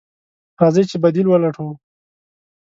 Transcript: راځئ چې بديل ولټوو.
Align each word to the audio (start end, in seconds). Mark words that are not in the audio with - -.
راځئ 0.61 0.83
چې 0.89 0.97
بديل 1.03 1.27
ولټوو. 1.29 1.73